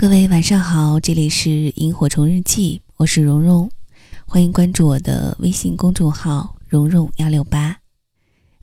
[0.00, 3.68] 各位晚上好，这里是萤火虫日记，我是蓉蓉，
[4.28, 7.76] 欢迎关注我的微信公众号蓉蓉幺六八。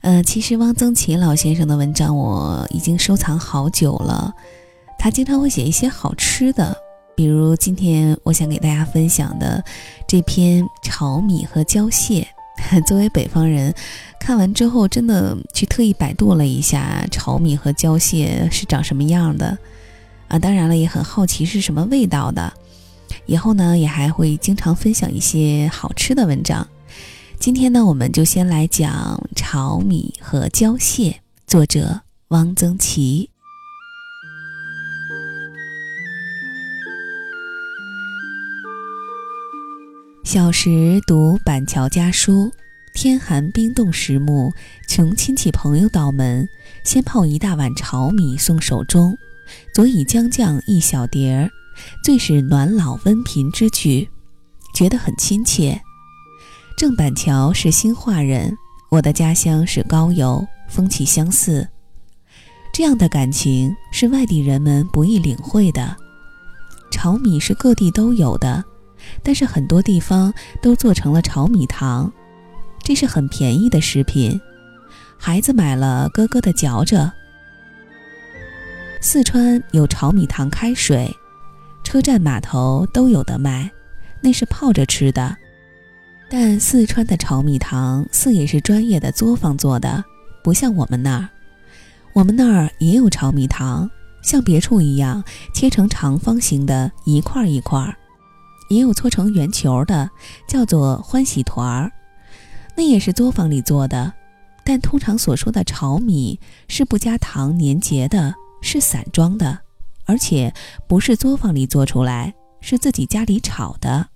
[0.00, 4.32] 呃，其实汪曾祺老先生的文章我已经收藏好久了，
[4.98, 6.74] 他经常会写一些好吃的，
[7.14, 9.62] 比如今天我想给大家分享的
[10.08, 12.26] 这篇炒米和椒蟹。
[12.88, 13.74] 作为北方人，
[14.18, 19.58] 看完之后真的去特意百度了一下炒米和椒蟹是长什么样的。
[20.28, 22.52] 啊，当然了，也很好奇是什么味道的。
[23.26, 26.66] 以后呢，也还会经常分享一些好吃的文章。
[27.38, 33.30] 今天呢，我们就先来讲炒米和椒蟹，作者汪曾祺。
[40.24, 42.50] 小时读板桥家书，
[42.94, 44.52] 天寒冰冻时木，
[44.88, 46.48] 穷亲戚朋友到门，
[46.82, 49.16] 先泡一大碗炒米送手中。
[49.74, 51.50] 佐以姜酱一小碟儿，
[52.02, 54.08] 最是暖老温贫之举，
[54.74, 55.80] 觉得很亲切。
[56.76, 58.54] 郑板桥是兴化人，
[58.90, 61.66] 我的家乡是高邮，风气相似。
[62.72, 65.96] 这样的感情是外地人们不易领会的。
[66.90, 68.62] 炒米是各地都有的，
[69.22, 72.12] 但是很多地方都做成了炒米糖，
[72.82, 74.38] 这是很便宜的食品，
[75.18, 77.10] 孩子买了咯咯的嚼着。
[79.08, 81.08] 四川有炒米糖开水，
[81.84, 83.70] 车站码头都有的卖，
[84.20, 85.36] 那是泡着吃的。
[86.28, 90.04] 但四川的炒米糖似也是专业的作坊做的，
[90.42, 91.28] 不像我们那儿。
[92.14, 93.88] 我们那儿也有炒米糖，
[94.22, 95.22] 像别处一样
[95.54, 97.96] 切成长方形的一块一块，
[98.70, 100.10] 也有搓成圆球的，
[100.48, 101.92] 叫做欢喜团儿，
[102.76, 104.12] 那也是作坊里做的。
[104.64, 108.34] 但通常所说的炒米是不加糖粘结的。
[108.66, 109.56] 是散装的，
[110.06, 110.52] 而且
[110.88, 114.08] 不是作坊里做出来，是自己家里炒的。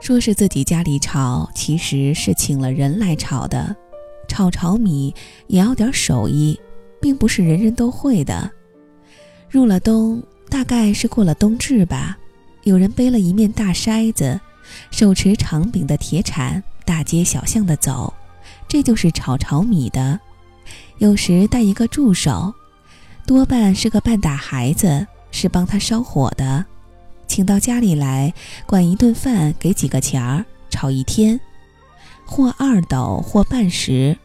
[0.00, 3.76] 说是自己家里炒，其实是请了人来炒的。
[4.26, 5.14] 炒炒米
[5.46, 6.58] 也要点手艺，
[6.98, 8.50] 并不是人人都会的。
[9.50, 12.16] 入了冬，大概是过了冬至吧，
[12.62, 14.40] 有人背了一面大筛子，
[14.90, 18.10] 手持长柄的铁铲，大街小巷的走，
[18.66, 20.18] 这就是炒炒米的。
[20.96, 22.54] 有时带一个助手。
[23.26, 26.64] 多半是个半大孩子，是帮他烧火的，
[27.26, 28.32] 请到家里来，
[28.66, 31.40] 管一顿饭，给几个钱儿，炒一天，
[32.24, 34.16] 或二斗，或半石。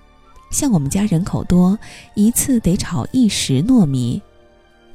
[0.51, 1.79] 像我们家人口多，
[2.13, 4.21] 一次得炒一石糯米。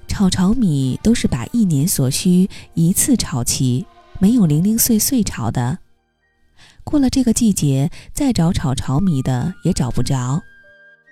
[0.06, 3.84] 炒炒米都是把一年所需一次炒齐，
[4.21, 5.78] 没有零零碎碎炒的。
[6.84, 10.41] 过了这个季节，再找炒炒米的也找不着。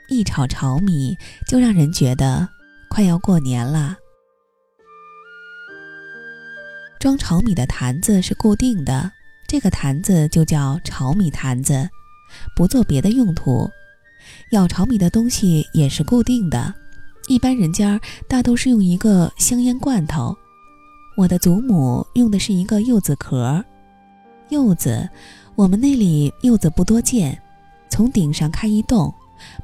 [0.09, 1.17] 一炒炒米，
[1.49, 2.54] 就让人觉得。
[2.95, 3.97] 快要过年了，
[7.01, 9.11] 装炒米的坛子是固定的，
[9.49, 11.91] 这个坛子就叫炒米坛子，
[12.55, 13.69] 不做别的用途。
[14.53, 16.73] 舀炒米的东西也是固定的，
[17.27, 20.33] 一般人家大都是用一个香烟罐头。
[21.17, 23.65] 我的祖母用的是一个柚子壳，
[24.51, 25.11] 柚子，
[25.57, 27.37] 我们那里柚子不多见，
[27.91, 29.13] 从顶上开一洞，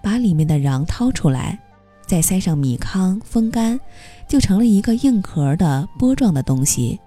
[0.02, 1.56] 把里面的瓤掏出来。
[2.10, 3.78] 再塞上米糠，风干，
[4.26, 6.98] 就成了一个硬壳的波状的东西。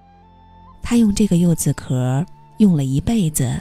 [0.82, 2.24] 他用这个柚子壳
[2.56, 3.60] 用了一辈子。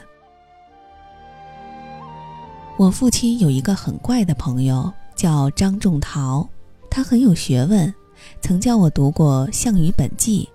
[2.77, 6.47] 我父亲有一个很怪的朋友，叫张仲陶，
[6.89, 7.93] 他很有学问，
[8.39, 10.45] 曾教我读过《项羽本纪》。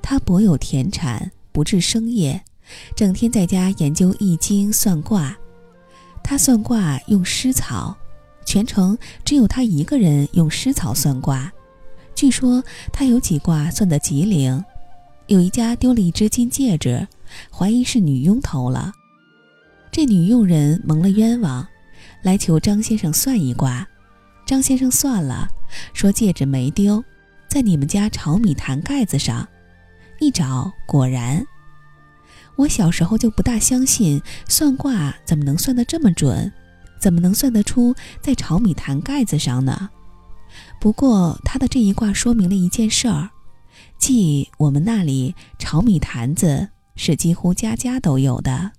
[0.00, 2.42] 他博有田产，不治生业，
[2.94, 5.36] 整天在家研究易经算卦。
[6.24, 7.94] 他算卦用湿草。
[8.46, 11.52] 全城只有他一个人用湿草算卦，
[12.14, 12.62] 据说
[12.92, 14.64] 他有几卦算得极灵。
[15.26, 17.06] 有一家丢了一只金戒指，
[17.50, 18.92] 怀疑是女佣偷了，
[19.90, 21.66] 这女佣人蒙了冤枉，
[22.22, 23.86] 来求张先生算一卦。
[24.46, 25.48] 张先生算了，
[25.92, 27.04] 说戒指没丢，
[27.48, 29.46] 在你们家炒米坛盖子上。
[30.20, 31.44] 一找，果然。
[32.54, 36.50] 我小时候就不大相信算卦怎么能算得这么准。
[36.98, 39.90] 怎么能算得出在炒米坛盖子上呢？
[40.80, 43.30] 不过他的这一卦说明了一件事儿，
[43.98, 48.72] 即我们那里炒米坛子是几乎家家都有的。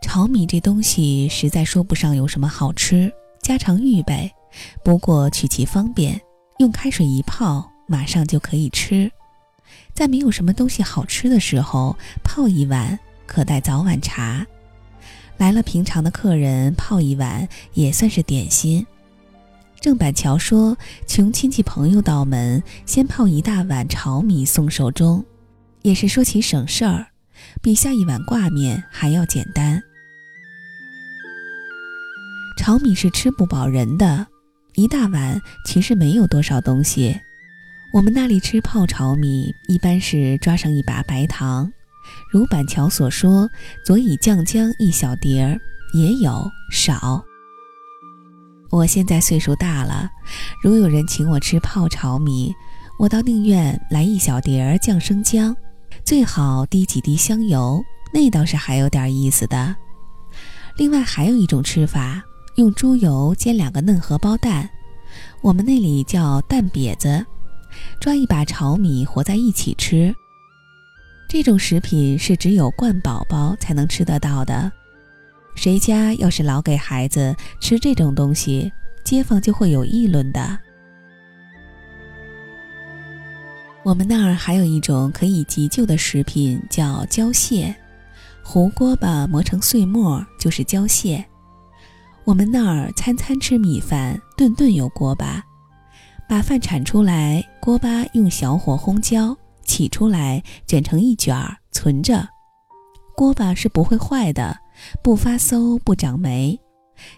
[0.00, 3.12] 炒米这东西实在说不上有什么好吃，
[3.42, 4.32] 家常预备，
[4.82, 6.18] 不过取其方便，
[6.58, 9.10] 用开水一泡，马上就可以吃。
[9.92, 12.98] 在没有什么东西好吃的时候，泡一碗。
[13.28, 14.44] 可带早晚茶，
[15.36, 18.84] 来了平常的客人泡一碗也算是点心。
[19.80, 20.76] 郑板桥说
[21.06, 25.24] ：“穷亲戚朋友到门，先泡一大碗炒米送寿终，
[25.82, 27.06] 也是说起省事儿，
[27.62, 29.80] 比下一碗挂面还要简单。
[32.56, 34.26] 炒米是吃不饱人的，
[34.74, 37.16] 一大碗其实没有多少东西。
[37.92, 41.72] 我们那里吃泡炒米，一般是抓上一把白糖，
[42.30, 43.48] 如板桥所说，
[43.84, 45.58] 佐以酱姜一小碟儿，
[45.94, 47.22] 也有少。”
[48.70, 50.10] 我现在岁数大了，
[50.62, 52.54] 如有人请我吃泡炒米，
[52.98, 55.56] 我倒宁愿来一小碟儿酱生姜，
[56.04, 57.82] 最好滴几滴香油，
[58.12, 59.74] 那倒是还有点意思的。
[60.76, 62.22] 另外还有一种吃法，
[62.56, 64.68] 用猪油煎两个嫩荷包蛋，
[65.40, 67.24] 我们那里叫蛋瘪子，
[68.00, 70.14] 抓一把炒米和在一起吃。
[71.28, 74.72] 这种食品是只有惯宝宝才能吃得到的。
[75.54, 78.72] 谁家要是老给孩子吃这种东西，
[79.04, 80.58] 街坊就会有议论的。
[83.84, 87.74] 我们那儿还有一种可以急救的食品，叫胶蟹，
[88.42, 91.22] 胡锅巴磨成碎末就是胶蟹。
[92.24, 95.44] 我们那儿餐餐吃米饭，顿顿有锅巴，
[96.26, 99.36] 把饭铲出来，锅巴用小火烘焦，
[99.68, 102.26] 起出来卷成一卷儿存着，
[103.14, 104.58] 锅巴是不会坏的。
[105.02, 106.58] 不发馊，不长霉，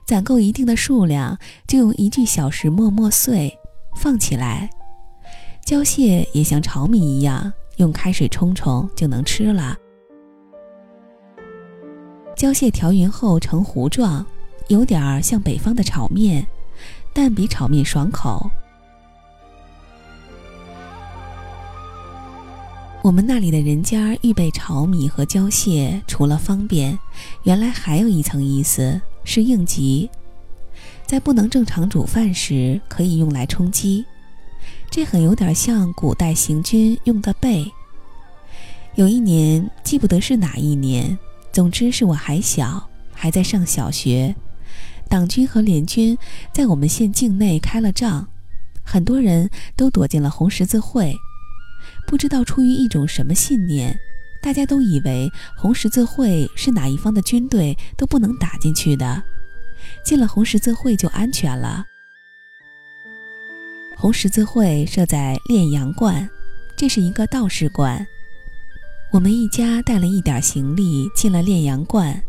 [0.06, 1.38] 攒够一定的数量，
[1.68, 3.56] 就用一具小石磨磨碎，
[3.96, 4.68] 放起来。
[5.64, 9.76] 胶蟹也像炒米一样，用开水冲冲就能吃了。
[12.34, 14.24] 胶蟹调匀后成糊状，
[14.68, 16.44] 有点像北方的炒面，
[17.12, 18.50] 但比炒面爽口。
[23.02, 26.98] 我们那里的人家预备炒米和胶蟹，除了方便，
[27.44, 30.08] 原来还有一层意思是应急，
[31.06, 34.04] 在不能正常煮饭时可以用来充饥。
[34.90, 37.66] 这很有点像古代行军用的被。
[38.96, 41.18] 有一年记不得是哪一年，
[41.50, 44.34] 总之是我还小，还在上小学，
[45.08, 46.16] 党军和联军
[46.52, 48.28] 在我们县境内开了仗，
[48.84, 51.16] 很多人都躲进了红十字会。
[52.10, 53.96] 不知道出于一种什么信念，
[54.42, 59.22] 大家都以为红十字会是哪一方的军队都不能打进去的，
[60.04, 61.84] 进了红十字会就安全了。
[63.96, 66.28] 红十字会设在炼阳观，
[66.76, 68.04] 这是一个道士观。
[69.12, 72.20] 我们一家带了一点行李进了炼阳观，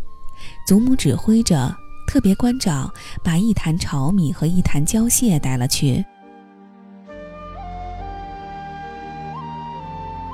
[0.67, 1.75] 祖母指挥着，
[2.07, 2.93] 特别关照，
[3.23, 6.05] 把一坛炒米和一坛胶蟹带了去。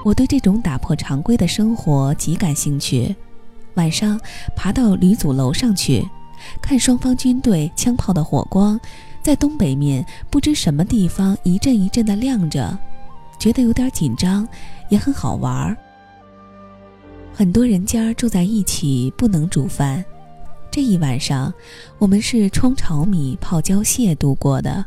[0.08, 3.14] 我对这种打破常规的生活极感兴趣。
[3.74, 4.18] 晚上
[4.56, 6.02] 爬到旅组楼上去，
[6.62, 8.80] 看双方军队枪炮的火光，
[9.22, 12.80] 在东北面不知什么地方一阵一阵的亮着，
[13.38, 14.48] 觉得有点紧张，
[14.88, 15.76] 也很好玩儿。
[17.34, 20.02] 很多人家住在一起，不能煮饭。
[20.72, 21.54] 这一晚上，
[21.98, 24.86] 我们是冲炒米、泡椒蟹度过的，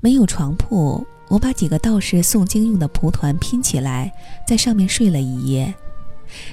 [0.00, 1.06] 没有床铺。
[1.28, 4.12] 我把几个道士诵经用的蒲团拼起来，
[4.46, 5.74] 在上面睡了一夜。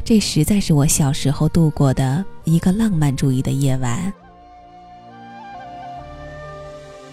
[0.04, 4.12] 这实在是我小时候度过的一个浪漫主义的夜晚。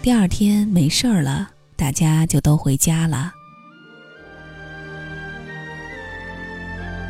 [0.01, 3.31] 第二天没事儿了，大家就都回家了。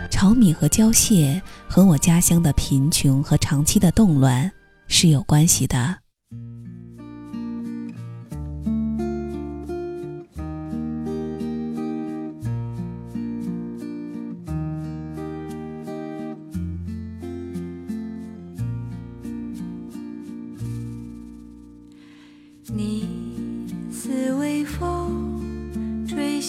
[0.09, 4.51] 炒米和胶蟹和我家乡的贫穷和长期的动乱
[4.87, 5.97] 是有关系的。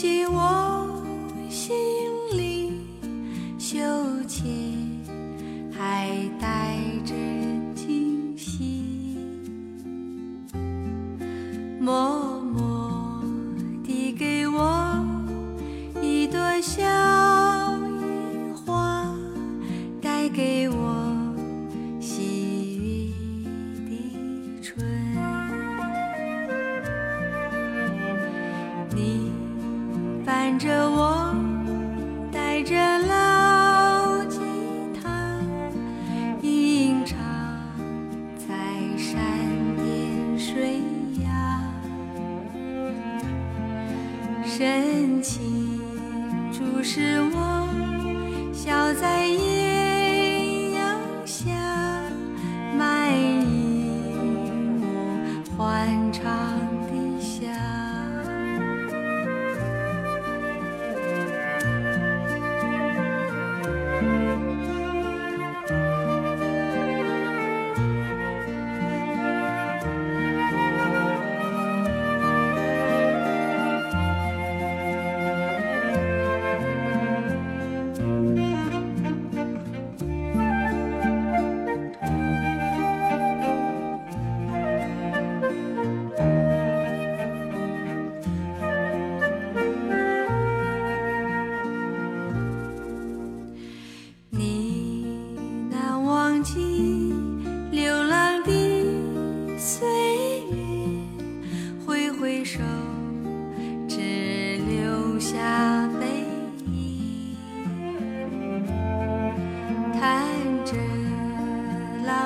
[0.03, 0.62] 给我
[44.59, 45.81] 深情
[46.53, 47.67] 注视我，
[48.53, 49.27] 笑在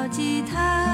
[0.08, 0.85] 吉他。